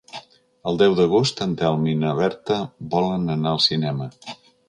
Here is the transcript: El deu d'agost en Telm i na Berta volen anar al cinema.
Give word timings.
El 0.69 0.79
deu 0.81 0.95
d'agost 0.99 1.43
en 1.45 1.53
Telm 1.59 1.85
i 1.91 1.93
na 2.05 2.15
Berta 2.21 2.59
volen 2.97 3.35
anar 3.37 3.53
al 3.55 3.63
cinema. 3.69 4.09